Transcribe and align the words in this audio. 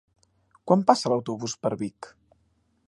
Quan 0.71 0.85
passa 0.91 1.11
l'autobús 1.13 1.57
per 1.67 1.73
Vic? 1.85 2.13